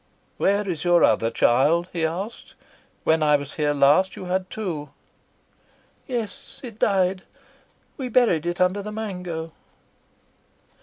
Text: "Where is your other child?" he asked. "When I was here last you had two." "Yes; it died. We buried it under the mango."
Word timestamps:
"Where 0.37 0.67
is 0.67 0.83
your 0.83 1.03
other 1.03 1.29
child?" 1.29 1.87
he 1.93 2.07
asked. 2.07 2.55
"When 3.03 3.21
I 3.21 3.35
was 3.35 3.53
here 3.53 3.71
last 3.71 4.15
you 4.15 4.25
had 4.25 4.49
two." 4.49 4.89
"Yes; 6.07 6.59
it 6.63 6.79
died. 6.79 7.21
We 7.97 8.09
buried 8.09 8.47
it 8.47 8.59
under 8.59 8.81
the 8.81 8.91
mango." 8.91 9.51